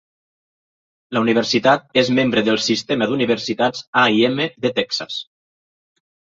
La 1.17 1.21
Universitat 1.25 1.85
és 2.03 2.09
membre 2.21 2.45
del 2.49 2.59
Sistema 2.69 3.09
d'Universitats 3.13 3.87
A 4.07 4.09
i 4.19 4.27
M 4.33 4.51
de 4.67 4.75
Texas. 4.83 5.23